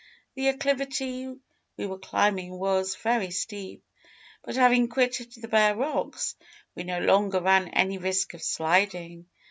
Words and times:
The 0.33 0.47
acclivity 0.47 1.31
we 1.77 1.85
were 1.85 1.99
climbing 1.99 2.57
was 2.57 2.95
very 2.95 3.29
steep, 3.29 3.83
but 4.43 4.55
having 4.55 4.87
quitted 4.87 5.31
the 5.33 5.47
bare 5.47 5.75
rocks, 5.75 6.35
we 6.73 6.83
no 6.83 6.97
longer 7.01 7.39
ran 7.39 7.67
any 7.67 7.99
risk 7.99 8.33
of 8.33 8.41
sliding. 8.41 9.27